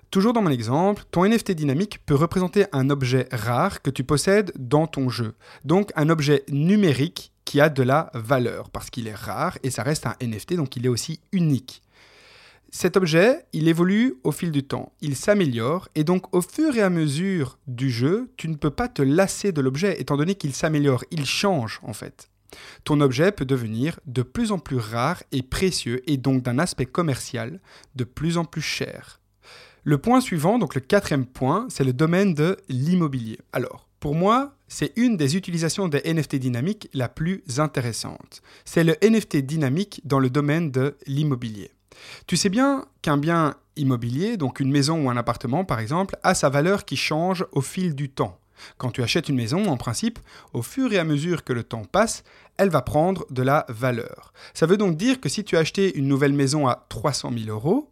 Toujours 0.10 0.32
dans 0.32 0.42
mon 0.42 0.52
exemple, 0.52 1.04
ton 1.12 1.26
NFT 1.26 1.52
dynamique 1.52 2.00
peut 2.06 2.16
représenter 2.16 2.66
un 2.72 2.90
objet 2.90 3.28
rare 3.32 3.82
que 3.82 3.90
tu 3.90 4.06
possèdes 4.06 4.54
dans 4.58 4.88
ton 4.88 5.10
jeu. 5.10 5.36
Donc 5.66 5.92
un 5.96 6.10
objet 6.10 6.44
numérique 6.50 7.34
qui 7.44 7.60
a 7.60 7.70
de 7.70 7.84
la 7.84 8.10
valeur 8.14 8.70
parce 8.70 8.90
qu'il 8.90 9.08
est 9.08 9.16
rare 9.16 9.58
et 9.64 9.70
ça 9.70 9.84
reste 9.84 10.06
un 10.06 10.16
NFT 10.22 10.56
donc 10.56 10.76
il 10.78 10.86
est 10.86 10.90
aussi 10.90 11.20
unique. 11.34 11.82
Cet 12.70 12.98
objet, 12.98 13.46
il 13.54 13.68
évolue 13.68 14.16
au 14.24 14.32
fil 14.32 14.52
du 14.52 14.64
temps, 14.64 14.92
il 15.02 15.16
s'améliore 15.16 15.90
et 15.96 16.04
donc 16.04 16.34
au 16.36 16.42
fur 16.42 16.76
et 16.76 16.82
à 16.82 16.90
mesure 16.90 17.58
du 17.68 17.90
jeu, 17.90 18.30
tu 18.38 18.50
ne 18.50 18.56
peux 18.56 18.70
pas 18.70 18.88
te 18.88 19.02
lasser 19.02 19.52
de 19.52 19.62
l'objet 19.62 20.00
étant 20.02 20.18
donné 20.18 20.36
qu'il 20.36 20.54
s'améliore, 20.54 21.04
il 21.12 21.26
change 21.26 21.80
en 21.84 21.94
fait. 21.94 22.30
Ton 22.86 23.02
objet 23.02 23.34
peut 23.34 23.46
devenir 23.46 24.00
de 24.06 24.22
plus 24.22 24.54
en 24.54 24.60
plus 24.60 24.78
rare 24.78 25.22
et 25.34 25.44
précieux 25.44 26.02
et 26.10 26.18
donc 26.18 26.44
d'un 26.44 26.60
aspect 26.60 26.86
commercial 26.86 27.60
de 27.96 28.06
plus 28.06 28.38
en 28.38 28.46
plus 28.46 28.62
cher. 28.62 29.20
Le 29.88 29.98
point 29.98 30.20
suivant, 30.20 30.60
donc 30.60 30.76
le 30.76 30.82
quatrième 30.82 31.26
point, 31.26 31.66
c'est 31.70 31.86
le 31.86 31.94
domaine 31.94 32.34
de 32.34 32.58
l'immobilier. 32.68 33.40
Alors, 33.54 33.88
pour 34.02 34.16
moi, 34.16 34.54
c'est 34.68 34.92
une 34.98 35.16
des 35.16 35.38
utilisations 35.38 35.88
des 35.88 36.02
NFT 36.14 36.36
dynamiques 36.36 36.90
la 36.94 37.08
plus 37.08 37.42
intéressante. 37.58 38.42
C'est 38.66 38.84
le 38.84 38.98
NFT 39.02 39.38
dynamique 39.38 40.02
dans 40.04 40.20
le 40.20 40.30
domaine 40.30 40.72
de 40.72 40.98
l'immobilier. 41.08 41.72
Tu 42.26 42.36
sais 42.36 42.50
bien 42.50 42.84
qu'un 43.02 43.16
bien 43.16 43.56
immobilier, 43.78 44.36
donc 44.36 44.60
une 44.60 44.72
maison 44.72 45.06
ou 45.06 45.10
un 45.10 45.16
appartement 45.16 45.64
par 45.64 45.80
exemple, 45.80 46.18
a 46.22 46.36
sa 46.36 46.50
valeur 46.50 46.84
qui 46.84 46.98
change 46.98 47.46
au 47.54 47.62
fil 47.62 47.96
du 47.96 48.10
temps. 48.10 48.38
Quand 48.78 48.92
tu 48.92 49.04
achètes 49.04 49.30
une 49.30 49.38
maison, 49.38 49.68
en 49.68 49.78
principe, 49.78 50.20
au 50.52 50.64
fur 50.64 50.92
et 50.92 51.00
à 51.00 51.06
mesure 51.06 51.46
que 51.46 51.54
le 51.54 51.64
temps 51.64 51.86
passe, 51.86 52.26
elle 52.58 52.70
va 52.70 52.82
prendre 52.82 53.26
de 53.30 53.42
la 53.42 53.66
valeur. 53.70 54.34
Ça 54.54 54.66
veut 54.66 54.76
donc 54.76 54.98
dire 54.98 55.22
que 55.22 55.30
si 55.30 55.46
tu 55.46 55.56
as 55.56 55.62
acheté 55.62 55.98
une 55.98 56.10
nouvelle 56.10 56.34
maison 56.34 56.68
à 56.68 56.86
300 56.90 57.32
000 57.32 57.56
euros, 57.56 57.90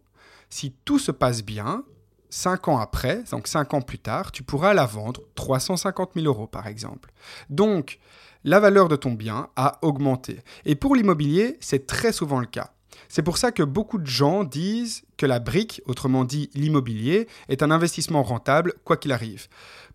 si 0.50 0.74
tout 0.84 0.98
se 0.98 1.10
passe 1.10 1.42
bien, 1.42 1.84
5 2.30 2.68
ans 2.68 2.78
après, 2.78 3.22
donc 3.30 3.46
5 3.46 3.74
ans 3.74 3.80
plus 3.80 3.98
tard, 3.98 4.32
tu 4.32 4.42
pourras 4.42 4.74
la 4.74 4.86
vendre 4.86 5.22
350 5.34 6.10
000 6.14 6.26
euros 6.26 6.46
par 6.46 6.66
exemple. 6.66 7.12
Donc, 7.50 7.98
la 8.44 8.60
valeur 8.60 8.88
de 8.88 8.96
ton 8.96 9.12
bien 9.12 9.48
a 9.56 9.78
augmenté. 9.82 10.40
Et 10.64 10.76
pour 10.76 10.94
l'immobilier, 10.94 11.56
c'est 11.60 11.86
très 11.86 12.12
souvent 12.12 12.38
le 12.38 12.46
cas. 12.46 12.75
C'est 13.08 13.22
pour 13.22 13.38
ça 13.38 13.52
que 13.52 13.62
beaucoup 13.62 13.98
de 13.98 14.06
gens 14.06 14.44
disent 14.44 15.02
que 15.16 15.26
la 15.26 15.38
brique, 15.38 15.82
autrement 15.86 16.24
dit 16.24 16.50
l'immobilier, 16.54 17.28
est 17.48 17.62
un 17.62 17.70
investissement 17.70 18.22
rentable 18.22 18.74
quoi 18.84 18.96
qu'il 18.96 19.12
arrive. 19.12 19.48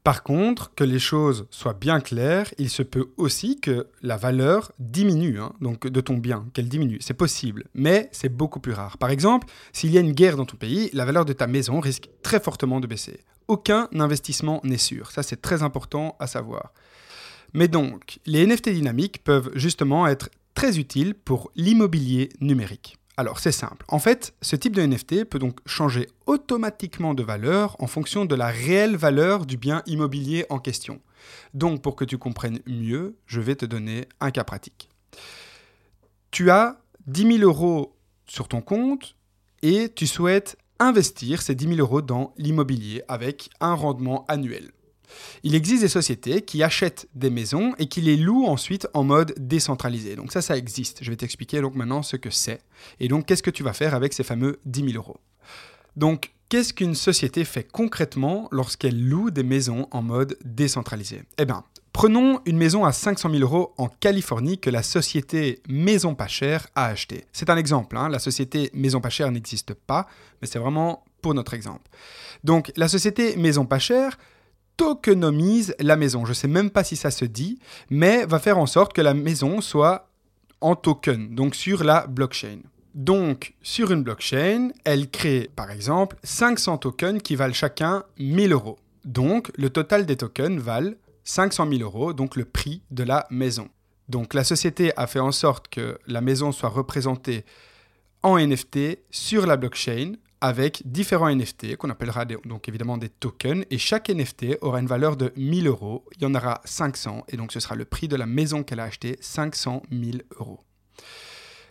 Par 0.03 0.23
contre, 0.23 0.73
que 0.73 0.83
les 0.83 0.97
choses 0.97 1.45
soient 1.51 1.75
bien 1.75 1.99
claires, 1.99 2.51
il 2.57 2.71
se 2.71 2.81
peut 2.81 3.11
aussi 3.17 3.59
que 3.59 3.87
la 4.01 4.17
valeur 4.17 4.71
diminue, 4.79 5.39
hein, 5.39 5.53
donc 5.61 5.87
de 5.87 6.01
ton 6.01 6.17
bien, 6.17 6.45
qu'elle 6.53 6.69
diminue. 6.69 6.97
C'est 7.01 7.13
possible, 7.13 7.65
mais 7.75 8.09
c'est 8.11 8.35
beaucoup 8.35 8.59
plus 8.59 8.73
rare. 8.73 8.97
Par 8.97 9.11
exemple, 9.11 9.47
s'il 9.73 9.91
y 9.91 9.99
a 9.99 10.01
une 10.01 10.13
guerre 10.13 10.37
dans 10.37 10.45
ton 10.45 10.57
pays, 10.57 10.89
la 10.93 11.05
valeur 11.05 11.25
de 11.25 11.33
ta 11.33 11.45
maison 11.45 11.79
risque 11.79 12.09
très 12.23 12.39
fortement 12.39 12.79
de 12.79 12.87
baisser. 12.87 13.19
Aucun 13.47 13.89
investissement 13.93 14.59
n'est 14.63 14.77
sûr. 14.77 15.11
Ça, 15.11 15.21
c'est 15.21 15.41
très 15.41 15.61
important 15.61 16.15
à 16.19 16.25
savoir. 16.25 16.73
Mais 17.53 17.67
donc, 17.67 18.19
les 18.25 18.45
NFT 18.47 18.69
dynamiques 18.69 19.23
peuvent 19.23 19.51
justement 19.55 20.07
être 20.07 20.29
très 20.53 20.79
utiles 20.79 21.13
pour 21.13 21.51
l'immobilier 21.55 22.29
numérique. 22.39 22.97
Alors 23.17 23.39
c'est 23.39 23.51
simple. 23.51 23.85
En 23.87 23.99
fait, 23.99 24.33
ce 24.41 24.55
type 24.55 24.75
de 24.75 24.81
NFT 24.81 25.25
peut 25.25 25.39
donc 25.39 25.59
changer 25.65 26.07
automatiquement 26.25 27.13
de 27.13 27.23
valeur 27.23 27.75
en 27.79 27.87
fonction 27.87 28.25
de 28.25 28.35
la 28.35 28.47
réelle 28.47 28.95
valeur 28.95 29.45
du 29.45 29.57
bien 29.57 29.83
immobilier 29.85 30.45
en 30.49 30.59
question. 30.59 31.01
Donc 31.53 31.81
pour 31.81 31.95
que 31.95 32.05
tu 32.05 32.17
comprennes 32.17 32.59
mieux, 32.65 33.17
je 33.27 33.41
vais 33.41 33.55
te 33.55 33.65
donner 33.65 34.07
un 34.21 34.31
cas 34.31 34.43
pratique. 34.43 34.89
Tu 36.31 36.49
as 36.49 36.81
10 37.07 37.39
000 37.39 37.43
euros 37.43 37.95
sur 38.25 38.47
ton 38.47 38.61
compte 38.61 39.15
et 39.61 39.89
tu 39.93 40.07
souhaites 40.07 40.57
investir 40.79 41.41
ces 41.41 41.53
10 41.53 41.75
000 41.75 41.79
euros 41.79 42.01
dans 42.01 42.33
l'immobilier 42.37 43.03
avec 43.07 43.49
un 43.59 43.73
rendement 43.73 44.25
annuel. 44.29 44.71
Il 45.43 45.55
existe 45.55 45.81
des 45.81 45.87
sociétés 45.87 46.41
qui 46.41 46.63
achètent 46.63 47.07
des 47.15 47.29
maisons 47.29 47.73
et 47.77 47.87
qui 47.87 48.01
les 48.01 48.17
louent 48.17 48.45
ensuite 48.45 48.87
en 48.93 49.03
mode 49.03 49.33
décentralisé. 49.37 50.15
Donc 50.15 50.31
ça, 50.31 50.41
ça 50.41 50.57
existe. 50.57 51.03
Je 51.03 51.09
vais 51.09 51.17
t'expliquer 51.17 51.61
donc 51.61 51.75
maintenant 51.75 52.03
ce 52.03 52.15
que 52.15 52.29
c'est. 52.29 52.61
Et 52.99 53.07
donc, 53.07 53.25
qu'est-ce 53.25 53.43
que 53.43 53.51
tu 53.51 53.63
vas 53.63 53.73
faire 53.73 53.93
avec 53.93 54.13
ces 54.13 54.23
fameux 54.23 54.59
10 54.65 54.91
000 54.91 54.93
euros? 54.95 55.17
Donc, 55.95 56.31
qu'est-ce 56.49 56.73
qu'une 56.73 56.95
société 56.95 57.43
fait 57.43 57.63
concrètement 57.63 58.47
lorsqu'elle 58.51 59.07
loue 59.07 59.31
des 59.31 59.43
maisons 59.43 59.87
en 59.91 60.01
mode 60.01 60.37
décentralisé? 60.43 61.23
Eh 61.37 61.45
bien, 61.45 61.63
Prenons 61.93 62.39
une 62.45 62.55
maison 62.55 62.85
à 62.85 62.93
500 62.93 63.29
000 63.29 63.41
euros 63.41 63.73
en 63.77 63.89
Californie 63.89 64.57
que 64.57 64.69
la 64.69 64.81
société 64.81 65.61
Maison 65.67 66.15
Pas 66.15 66.27
Cher 66.27 66.67
a 66.73 66.85
achetée. 66.85 67.25
C'est 67.33 67.49
un 67.49 67.57
exemple, 67.57 67.97
hein. 67.97 68.07
la 68.07 68.19
société 68.19 68.69
Maison 68.73 69.01
Pas 69.01 69.09
Cher 69.09 69.29
n'existe 69.29 69.73
pas, 69.73 70.07
mais 70.41 70.47
c'est 70.47 70.57
vraiment 70.57 71.03
pour 71.21 71.33
notre 71.33 71.53
exemple. 71.53 71.91
Donc 72.45 72.71
la 72.77 72.87
société 72.87 73.35
Maison 73.35 73.65
Pas 73.65 73.79
Cher 73.79 74.17
tokenomise 74.81 75.75
la 75.79 75.95
maison. 75.95 76.25
Je 76.25 76.31
ne 76.31 76.33
sais 76.33 76.47
même 76.47 76.71
pas 76.71 76.83
si 76.83 76.95
ça 76.95 77.11
se 77.11 77.23
dit, 77.23 77.59
mais 77.91 78.25
va 78.25 78.39
faire 78.39 78.57
en 78.57 78.65
sorte 78.65 78.93
que 78.93 79.01
la 79.01 79.13
maison 79.13 79.61
soit 79.61 80.09
en 80.59 80.75
token, 80.75 81.35
donc 81.35 81.53
sur 81.53 81.83
la 81.83 82.07
blockchain. 82.07 82.61
Donc, 82.95 83.53
sur 83.61 83.91
une 83.91 84.01
blockchain, 84.01 84.69
elle 84.83 85.11
crée 85.11 85.51
par 85.55 85.69
exemple 85.69 86.17
500 86.23 86.79
tokens 86.79 87.21
qui 87.21 87.35
valent 87.35 87.53
chacun 87.53 88.05
1000 88.17 88.53
euros. 88.53 88.79
Donc, 89.05 89.51
le 89.55 89.69
total 89.69 90.07
des 90.07 90.17
tokens 90.17 90.59
valent 90.59 90.95
500 91.25 91.69
000 91.69 91.83
euros, 91.83 92.13
donc 92.13 92.35
le 92.35 92.45
prix 92.45 92.81
de 92.89 93.03
la 93.03 93.27
maison. 93.29 93.69
Donc, 94.09 94.33
la 94.33 94.43
société 94.43 94.91
a 94.97 95.05
fait 95.05 95.19
en 95.19 95.31
sorte 95.31 95.67
que 95.67 95.99
la 96.07 96.21
maison 96.21 96.51
soit 96.51 96.69
représentée 96.69 97.45
en 98.23 98.39
NFT 98.39 98.97
sur 99.11 99.45
la 99.45 99.57
blockchain 99.57 100.13
avec 100.41 100.81
différents 100.85 101.33
NFT 101.33 101.77
qu'on 101.77 101.89
appellera 101.89 102.25
donc 102.25 102.67
évidemment 102.67 102.97
des 102.97 103.09
tokens 103.09 103.63
et 103.69 103.77
chaque 103.77 104.09
NFT 104.09 104.57
aura 104.61 104.79
une 104.79 104.87
valeur 104.87 105.15
de 105.15 105.31
1000 105.37 105.67
euros. 105.67 106.03
Il 106.17 106.23
y 106.23 106.25
en 106.25 106.35
aura 106.35 106.61
500 106.65 107.25
et 107.29 107.37
donc 107.37 107.51
ce 107.51 107.59
sera 107.59 107.75
le 107.75 107.85
prix 107.85 108.07
de 108.07 108.15
la 108.15 108.25
maison 108.25 108.63
qu'elle 108.63 108.79
a 108.79 108.85
acheté, 108.85 109.17
500 109.21 109.83
000 109.91 110.17
euros. 110.39 110.59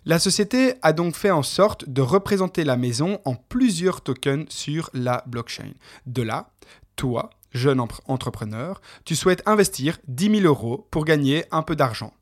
La 0.06 0.18
société 0.18 0.74
a 0.80 0.92
donc 0.94 1.14
fait 1.14 1.30
en 1.30 1.42
sorte 1.42 1.88
de 1.88 2.00
représenter 2.00 2.64
la 2.64 2.76
maison 2.76 3.20
en 3.26 3.34
plusieurs 3.34 4.00
tokens 4.00 4.46
sur 4.48 4.88
la 4.94 5.22
blockchain. 5.26 5.72
De 6.06 6.22
là, 6.22 6.50
toi, 6.96 7.30
jeune 7.52 7.80
entrepreneur, 8.06 8.80
tu 9.04 9.14
souhaites 9.14 9.42
investir 9.46 9.98
10 10.08 10.40
000 10.40 10.46
euros 10.46 10.88
pour 10.90 11.04
gagner 11.04 11.44
un 11.50 11.62
peu 11.62 11.76
d'argent. 11.76 12.14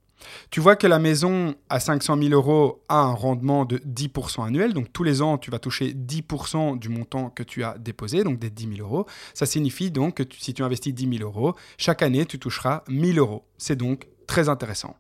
Tu 0.50 0.60
vois 0.60 0.76
que 0.76 0.86
la 0.86 0.98
maison 0.98 1.54
à 1.68 1.80
500 1.80 2.16
000 2.20 2.32
euros 2.32 2.82
a 2.88 3.00
un 3.00 3.12
rendement 3.12 3.64
de 3.64 3.78
10% 3.78 4.46
annuel. 4.46 4.74
Donc 4.74 4.92
tous 4.92 5.04
les 5.04 5.22
ans, 5.22 5.38
tu 5.38 5.50
vas 5.50 5.58
toucher 5.58 5.94
10% 5.94 6.78
du 6.78 6.88
montant 6.88 7.30
que 7.30 7.42
tu 7.42 7.64
as 7.64 7.76
déposé, 7.78 8.24
donc 8.24 8.38
des 8.38 8.50
10 8.50 8.76
000 8.76 8.88
euros. 8.88 9.06
Ça 9.34 9.46
signifie 9.46 9.90
donc 9.90 10.16
que 10.16 10.22
si 10.38 10.54
tu 10.54 10.62
investis 10.62 10.94
10 10.94 11.18
000 11.18 11.28
euros, 11.28 11.54
chaque 11.76 12.02
année, 12.02 12.26
tu 12.26 12.38
toucheras 12.38 12.82
1 12.88 13.12
000 13.12 13.18
euros. 13.18 13.44
C'est 13.58 13.76
donc 13.76 14.08
très 14.26 14.48
intéressant. 14.48 14.96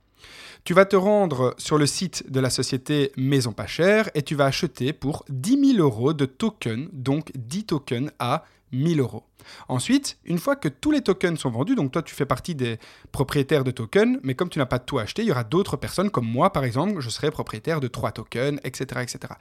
Tu 0.64 0.74
vas 0.74 0.84
te 0.84 0.96
rendre 0.96 1.54
sur 1.56 1.78
le 1.78 1.86
site 1.86 2.30
de 2.30 2.40
la 2.40 2.50
société 2.50 3.12
Maison 3.16 3.52
Pas 3.52 3.66
Cher 3.66 4.10
et 4.14 4.22
tu 4.22 4.34
vas 4.34 4.46
acheter 4.46 4.92
pour 4.92 5.24
10 5.28 5.76
000 5.76 5.82
euros 5.82 6.12
de 6.12 6.26
tokens, 6.26 6.88
donc 6.92 7.30
10 7.36 7.64
tokens 7.64 8.10
à 8.18 8.44
1000 8.72 9.00
euros. 9.00 9.24
Ensuite, 9.68 10.18
une 10.24 10.38
fois 10.38 10.56
que 10.56 10.68
tous 10.68 10.90
les 10.90 11.00
tokens 11.00 11.38
sont 11.38 11.50
vendus, 11.50 11.74
donc 11.74 11.92
toi 11.92 12.02
tu 12.02 12.14
fais 12.14 12.26
partie 12.26 12.54
des 12.54 12.78
propriétaires 13.12 13.64
de 13.64 13.70
tokens, 13.70 14.18
mais 14.22 14.34
comme 14.34 14.48
tu 14.48 14.58
n'as 14.58 14.66
pas 14.66 14.78
tout 14.78 14.98
acheté, 14.98 15.22
il 15.22 15.28
y 15.28 15.30
aura 15.30 15.44
d'autres 15.44 15.76
personnes 15.76 16.10
comme 16.10 16.26
moi 16.26 16.52
par 16.52 16.64
exemple, 16.64 17.00
je 17.00 17.10
serai 17.10 17.30
propriétaire 17.30 17.80
de 17.80 17.88
3 17.88 18.12
tokens, 18.12 18.60
etc., 18.64 19.00
etc. 19.02 19.34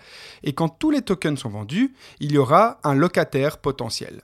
Et 0.43 0.53
quand 0.53 0.69
tous 0.69 0.91
les 0.91 1.01
tokens 1.01 1.39
sont 1.39 1.50
vendus, 1.50 1.93
il 2.19 2.31
y 2.31 2.38
aura 2.38 2.79
un 2.84 2.96
locataire 2.96 3.57
potentiel. 3.57 4.22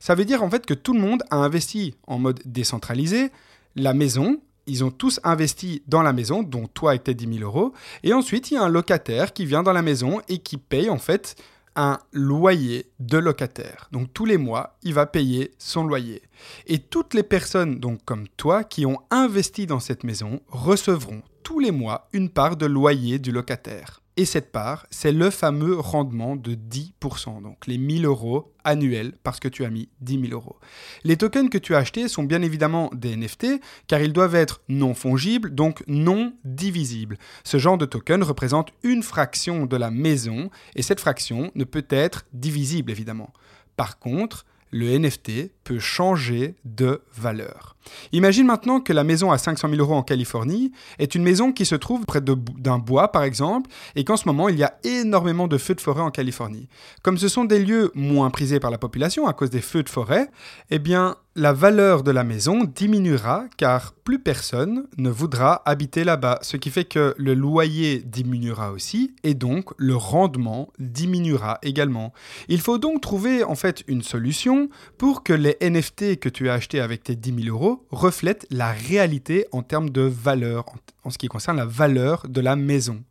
Ça 0.00 0.14
veut 0.14 0.24
dire 0.24 0.42
en 0.42 0.50
fait 0.50 0.64
que 0.64 0.74
tout 0.74 0.94
le 0.94 1.00
monde 1.00 1.22
a 1.30 1.36
investi 1.36 1.94
en 2.06 2.18
mode 2.18 2.40
décentralisé, 2.44 3.30
la 3.74 3.92
maison, 3.92 4.40
ils 4.66 4.84
ont 4.84 4.90
tous 4.90 5.20
investi 5.22 5.82
dans 5.86 6.02
la 6.02 6.12
maison, 6.12 6.42
dont 6.42 6.66
toi 6.66 6.90
avec 6.90 7.04
tes 7.04 7.14
10 7.14 7.38
000 7.38 7.44
euros, 7.44 7.72
et 8.02 8.12
ensuite 8.12 8.50
il 8.50 8.54
y 8.54 8.56
a 8.56 8.62
un 8.62 8.68
locataire 8.68 9.32
qui 9.32 9.44
vient 9.44 9.62
dans 9.62 9.72
la 9.72 9.82
maison 9.82 10.20
et 10.28 10.38
qui 10.38 10.56
paye 10.56 10.90
en 10.90 10.98
fait 10.98 11.36
un 11.76 11.98
loyer 12.12 12.90
de 12.98 13.18
locataire. 13.18 13.88
Donc 13.92 14.12
tous 14.12 14.24
les 14.24 14.38
mois, 14.38 14.76
il 14.82 14.94
va 14.94 15.06
payer 15.06 15.54
son 15.58 15.84
loyer. 15.84 16.22
Et 16.66 16.78
toutes 16.78 17.14
les 17.14 17.22
personnes, 17.22 17.78
donc 17.78 18.04
comme 18.04 18.26
toi, 18.36 18.64
qui 18.64 18.86
ont 18.86 18.98
investi 19.10 19.66
dans 19.66 19.80
cette 19.80 20.02
maison, 20.02 20.40
recevront 20.48 21.22
tous 21.42 21.60
les 21.60 21.70
mois 21.70 22.08
une 22.12 22.30
part 22.30 22.56
de 22.56 22.66
loyer 22.66 23.18
du 23.18 23.30
locataire. 23.30 24.02
Et 24.18 24.24
cette 24.24 24.50
part, 24.50 24.86
c'est 24.90 25.12
le 25.12 25.28
fameux 25.28 25.78
rendement 25.78 26.36
de 26.36 26.54
10%, 26.54 27.42
donc 27.42 27.66
les 27.66 27.76
1000 27.76 28.06
euros 28.06 28.54
annuels 28.64 29.12
parce 29.22 29.40
que 29.40 29.48
tu 29.48 29.62
as 29.66 29.68
mis 29.68 29.90
10 30.00 30.28
000 30.28 30.32
euros. 30.32 30.56
Les 31.04 31.18
tokens 31.18 31.50
que 31.50 31.58
tu 31.58 31.74
as 31.74 31.78
achetés 31.78 32.08
sont 32.08 32.22
bien 32.22 32.40
évidemment 32.40 32.90
des 32.94 33.14
NFT 33.14 33.60
car 33.86 34.00
ils 34.00 34.14
doivent 34.14 34.34
être 34.34 34.62
non 34.70 34.94
fongibles, 34.94 35.54
donc 35.54 35.84
non 35.86 36.32
divisibles. 36.44 37.18
Ce 37.44 37.58
genre 37.58 37.76
de 37.76 37.84
token 37.84 38.22
représente 38.22 38.70
une 38.82 39.02
fraction 39.02 39.66
de 39.66 39.76
la 39.76 39.90
maison 39.90 40.48
et 40.74 40.82
cette 40.82 41.00
fraction 41.00 41.50
ne 41.54 41.64
peut 41.64 41.86
être 41.90 42.24
divisible 42.32 42.90
évidemment. 42.90 43.34
Par 43.76 43.98
contre, 43.98 44.46
le 44.70 44.98
NFT 44.98 45.52
peut 45.66 45.80
changer 45.80 46.54
de 46.64 47.02
valeur. 47.16 47.74
Imagine 48.12 48.46
maintenant 48.46 48.80
que 48.80 48.92
la 48.92 49.02
maison 49.02 49.32
à 49.32 49.38
500 49.38 49.68
000 49.68 49.80
euros 49.80 49.94
en 49.94 50.02
Californie 50.02 50.70
est 50.98 51.14
une 51.14 51.24
maison 51.24 51.52
qui 51.52 51.66
se 51.66 51.74
trouve 51.74 52.04
près 52.04 52.20
d'un 52.20 52.78
bois, 52.78 53.10
par 53.10 53.24
exemple, 53.24 53.68
et 53.96 54.04
qu'en 54.04 54.16
ce 54.16 54.28
moment, 54.28 54.48
il 54.48 54.58
y 54.58 54.62
a 54.62 54.78
énormément 54.84 55.48
de 55.48 55.58
feux 55.58 55.74
de 55.74 55.80
forêt 55.80 56.02
en 56.02 56.10
Californie. 56.10 56.68
Comme 57.02 57.18
ce 57.18 57.28
sont 57.28 57.44
des 57.44 57.58
lieux 57.58 57.90
moins 57.94 58.30
prisés 58.30 58.60
par 58.60 58.70
la 58.70 58.78
population 58.78 59.26
à 59.26 59.32
cause 59.32 59.50
des 59.50 59.60
feux 59.60 59.82
de 59.82 59.88
forêt, 59.88 60.30
eh 60.70 60.78
bien, 60.78 61.16
la 61.38 61.52
valeur 61.52 62.02
de 62.02 62.10
la 62.10 62.24
maison 62.24 62.64
diminuera 62.64 63.44
car 63.58 63.92
plus 63.92 64.18
personne 64.18 64.86
ne 64.96 65.10
voudra 65.10 65.60
habiter 65.66 66.02
là-bas, 66.02 66.38
ce 66.40 66.56
qui 66.56 66.70
fait 66.70 66.86
que 66.86 67.14
le 67.18 67.34
loyer 67.34 67.98
diminuera 67.98 68.72
aussi 68.72 69.14
et 69.22 69.34
donc 69.34 69.70
le 69.76 69.94
rendement 69.96 70.72
diminuera 70.78 71.58
également. 71.62 72.14
Il 72.48 72.62
faut 72.62 72.78
donc 72.78 73.02
trouver 73.02 73.44
en 73.44 73.54
fait 73.54 73.84
une 73.86 74.00
solution 74.00 74.70
pour 74.96 75.24
que 75.24 75.34
les 75.34 75.55
NFT 75.60 76.18
que 76.18 76.28
tu 76.28 76.48
as 76.48 76.54
achetés 76.54 76.80
avec 76.80 77.02
tes 77.02 77.16
10 77.16 77.44
000 77.44 77.56
euros 77.56 77.86
reflètent 77.90 78.46
la 78.50 78.72
réalité 78.72 79.46
en 79.52 79.62
termes 79.62 79.90
de 79.90 80.02
valeur, 80.02 80.64
en 81.04 81.10
ce 81.10 81.18
qui 81.18 81.28
concerne 81.28 81.56
la 81.56 81.66
valeur 81.66 82.26
de 82.28 82.40
la 82.40 82.56
maison. 82.56 83.02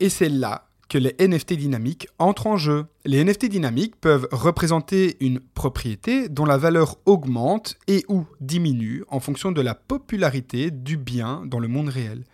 Et 0.00 0.08
c'est 0.08 0.28
là 0.28 0.69
que 0.90 0.98
les 0.98 1.14
NFT 1.20 1.52
dynamiques 1.54 2.08
entrent 2.18 2.48
en 2.48 2.56
jeu. 2.56 2.84
Les 3.04 3.24
NFT 3.24 3.46
dynamiques 3.46 3.94
peuvent 3.96 4.26
représenter 4.32 5.16
une 5.20 5.38
propriété 5.38 6.28
dont 6.28 6.44
la 6.44 6.58
valeur 6.58 6.96
augmente 7.06 7.78
et 7.86 8.04
ou 8.08 8.26
diminue 8.40 9.04
en 9.08 9.20
fonction 9.20 9.52
de 9.52 9.60
la 9.62 9.76
popularité 9.76 10.72
du 10.72 10.96
bien 10.96 11.42
dans 11.46 11.60
le 11.60 11.68
monde 11.68 11.88
réel. 11.88 12.24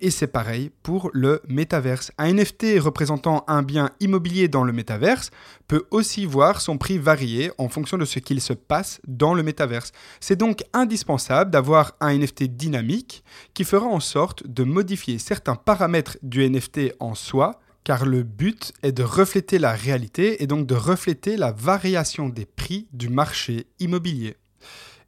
Et 0.00 0.10
c'est 0.10 0.26
pareil 0.26 0.70
pour 0.82 1.10
le 1.12 1.42
métaverse. 1.48 2.10
Un 2.16 2.32
NFT 2.32 2.80
représentant 2.80 3.44
un 3.46 3.62
bien 3.62 3.90
immobilier 4.00 4.48
dans 4.48 4.64
le 4.64 4.72
métaverse 4.72 5.30
peut 5.68 5.84
aussi 5.90 6.24
voir 6.24 6.62
son 6.62 6.78
prix 6.78 6.96
varier 6.96 7.52
en 7.58 7.68
fonction 7.68 7.98
de 7.98 8.06
ce 8.06 8.20
qu'il 8.20 8.40
se 8.40 8.54
passe 8.54 9.02
dans 9.06 9.34
le 9.34 9.42
métaverse. 9.42 9.92
C'est 10.18 10.36
donc 10.36 10.64
indispensable 10.72 11.50
d'avoir 11.50 11.94
un 12.00 12.16
NFT 12.16 12.44
dynamique 12.44 13.22
qui 13.52 13.64
fera 13.64 13.86
en 13.86 14.00
sorte 14.00 14.46
de 14.46 14.64
modifier 14.64 15.18
certains 15.18 15.56
paramètres 15.56 16.16
du 16.22 16.48
NFT 16.48 16.94
en 17.00 17.14
soi 17.14 17.60
car 17.88 18.04
le 18.04 18.22
but 18.22 18.74
est 18.82 18.92
de 18.92 19.02
refléter 19.02 19.58
la 19.58 19.72
réalité 19.72 20.42
et 20.42 20.46
donc 20.46 20.66
de 20.66 20.74
refléter 20.74 21.38
la 21.38 21.52
variation 21.52 22.28
des 22.28 22.44
prix 22.44 22.86
du 22.92 23.08
marché 23.08 23.66
immobilier. 23.80 24.36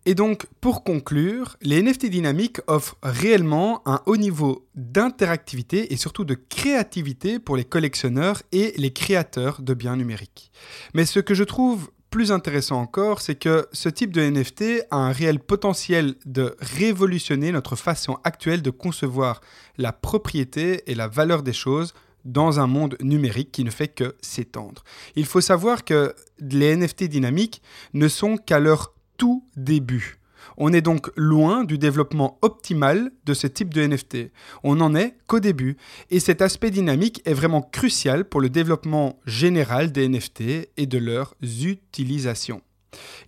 Et 0.06 0.14
donc, 0.14 0.46
pour 0.62 0.82
conclure, 0.82 1.58
les 1.60 1.82
NFT 1.82 2.06
dynamiques 2.06 2.62
offrent 2.68 2.96
réellement 3.02 3.82
un 3.84 4.00
haut 4.06 4.16
niveau 4.16 4.66
d'interactivité 4.76 5.92
et 5.92 5.98
surtout 5.98 6.24
de 6.24 6.32
créativité 6.32 7.38
pour 7.38 7.54
les 7.54 7.66
collectionneurs 7.66 8.40
et 8.50 8.72
les 8.78 8.94
créateurs 8.94 9.60
de 9.60 9.74
biens 9.74 9.96
numériques. 9.96 10.50
Mais 10.94 11.04
ce 11.04 11.20
que 11.20 11.34
je 11.34 11.44
trouve 11.44 11.90
plus 12.08 12.32
intéressant 12.32 12.80
encore, 12.80 13.20
c'est 13.20 13.34
que 13.34 13.68
ce 13.74 13.90
type 13.90 14.10
de 14.10 14.22
NFT 14.22 14.86
a 14.90 14.96
un 14.96 15.12
réel 15.12 15.38
potentiel 15.38 16.14
de 16.24 16.56
révolutionner 16.60 17.52
notre 17.52 17.76
façon 17.76 18.16
actuelle 18.24 18.62
de 18.62 18.70
concevoir 18.70 19.42
la 19.76 19.92
propriété 19.92 20.90
et 20.90 20.94
la 20.94 21.08
valeur 21.08 21.42
des 21.42 21.52
choses 21.52 21.92
dans 22.24 22.60
un 22.60 22.66
monde 22.66 22.96
numérique 23.00 23.52
qui 23.52 23.64
ne 23.64 23.70
fait 23.70 23.88
que 23.88 24.16
s'étendre. 24.20 24.84
Il 25.16 25.26
faut 25.26 25.40
savoir 25.40 25.84
que 25.84 26.14
les 26.38 26.76
NFT 26.76 27.04
dynamiques 27.04 27.62
ne 27.94 28.08
sont 28.08 28.36
qu'à 28.36 28.60
leur 28.60 28.94
tout 29.16 29.44
début. 29.56 30.20
On 30.56 30.72
est 30.72 30.82
donc 30.82 31.10
loin 31.16 31.64
du 31.64 31.78
développement 31.78 32.38
optimal 32.42 33.12
de 33.24 33.34
ce 33.34 33.46
type 33.46 33.72
de 33.72 33.86
NFT. 33.86 34.30
On 34.62 34.76
n'en 34.76 34.94
est 34.94 35.16
qu'au 35.26 35.40
début. 35.40 35.76
Et 36.10 36.20
cet 36.20 36.42
aspect 36.42 36.70
dynamique 36.70 37.22
est 37.24 37.34
vraiment 37.34 37.62
crucial 37.62 38.24
pour 38.24 38.40
le 38.40 38.48
développement 38.48 39.18
général 39.26 39.92
des 39.92 40.08
NFT 40.08 40.68
et 40.76 40.86
de 40.86 40.98
leurs 40.98 41.34
utilisations. 41.42 42.62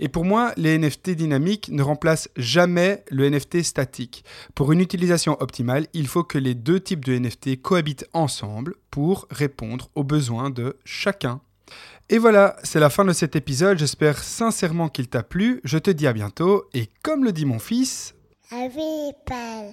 Et 0.01 0.09
pour 0.09 0.25
moi, 0.25 0.53
les 0.57 0.79
NFT 0.79 1.11
dynamiques 1.11 1.69
ne 1.71 1.83
remplacent 1.83 2.29
jamais 2.37 3.05
le 3.11 3.29
NFT 3.29 3.63
statique. 3.63 4.25
Pour 4.55 4.73
une 4.73 4.81
utilisation 4.81 5.37
optimale, 5.41 5.87
il 5.93 6.09
faut 6.09 6.25
que 6.25 6.39
les 6.39 6.55
deux 6.55 6.81
types 6.81 7.05
de 7.05 7.17
NFT 7.19 7.61
cohabitent 7.63 8.09
ensemble 8.13 8.75
pour 8.91 9.27
répondre 9.31 9.91
aux 9.95 10.05
besoins 10.05 10.51
de 10.51 10.77
chacun. 10.85 11.41
Et 12.09 12.19
voilà, 12.19 12.57
c'est 12.63 12.81
la 12.81 12.91
fin 12.91 13.05
de 13.05 13.13
cet 13.13 13.37
épisode. 13.37 13.79
J'espère 13.79 14.23
sincèrement 14.23 14.89
qu'il 14.89 15.09
t'a 15.09 15.23
plu. 15.23 15.61
Je 15.65 15.79
te 15.79 15.91
dis 15.91 16.07
à 16.07 16.13
bientôt. 16.13 16.65
Et 16.75 16.89
comme 17.03 17.25
le 17.25 17.33
dit 17.33 17.47
mon 17.47 17.59
fils... 17.59 18.15
Arrival. 18.51 19.73